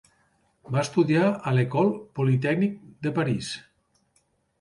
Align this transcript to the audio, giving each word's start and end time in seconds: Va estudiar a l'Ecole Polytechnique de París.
Va 0.75 0.79
estudiar 0.83 1.25
a 1.51 1.53
l'Ecole 1.57 1.91
Polytechnique 2.19 3.07
de 3.09 3.13
París. 3.19 3.51